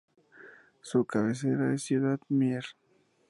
Su 0.81 1.05
cabecera 1.05 1.75
es 1.75 1.83
Ciudad 1.83 2.19
Mier. 2.27 2.63